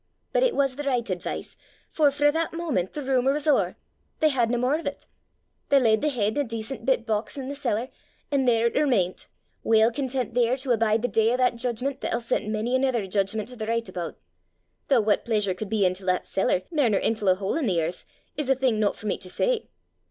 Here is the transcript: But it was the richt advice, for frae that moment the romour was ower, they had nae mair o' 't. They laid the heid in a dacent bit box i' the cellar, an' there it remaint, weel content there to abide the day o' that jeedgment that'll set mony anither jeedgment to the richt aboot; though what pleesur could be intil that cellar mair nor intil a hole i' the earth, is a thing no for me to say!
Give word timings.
But 0.33 0.41
it 0.41 0.55
was 0.55 0.77
the 0.77 0.83
richt 0.83 1.11
advice, 1.11 1.55
for 1.91 2.09
frae 2.09 2.31
that 2.31 2.53
moment 2.55 2.93
the 2.93 3.03
romour 3.03 3.33
was 3.33 3.45
ower, 3.45 3.77
they 4.19 4.29
had 4.29 4.49
nae 4.49 4.57
mair 4.57 4.79
o' 4.79 4.81
't. 4.81 5.05
They 5.69 5.79
laid 5.79 6.01
the 6.01 6.09
heid 6.09 6.29
in 6.29 6.37
a 6.37 6.43
dacent 6.43 6.87
bit 6.87 7.05
box 7.05 7.37
i' 7.37 7.47
the 7.47 7.53
cellar, 7.53 7.87
an' 8.31 8.45
there 8.45 8.65
it 8.65 8.73
remaint, 8.75 9.27
weel 9.63 9.91
content 9.91 10.33
there 10.33 10.57
to 10.57 10.71
abide 10.71 11.03
the 11.03 11.07
day 11.07 11.31
o' 11.31 11.37
that 11.37 11.53
jeedgment 11.57 11.99
that'll 12.01 12.19
set 12.19 12.47
mony 12.47 12.75
anither 12.75 13.05
jeedgment 13.05 13.45
to 13.49 13.55
the 13.55 13.67
richt 13.67 13.89
aboot; 13.89 14.15
though 14.87 15.01
what 15.01 15.23
pleesur 15.23 15.53
could 15.55 15.69
be 15.69 15.85
intil 15.85 16.07
that 16.07 16.25
cellar 16.25 16.63
mair 16.71 16.89
nor 16.89 16.99
intil 16.99 17.29
a 17.29 17.35
hole 17.35 17.55
i' 17.55 17.61
the 17.61 17.79
earth, 17.79 18.03
is 18.35 18.49
a 18.49 18.55
thing 18.55 18.79
no 18.79 18.93
for 18.93 19.05
me 19.05 19.19
to 19.19 19.29
say! 19.29 19.69